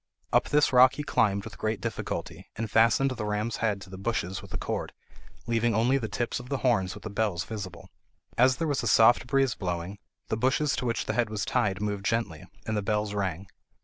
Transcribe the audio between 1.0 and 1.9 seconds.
climbed with great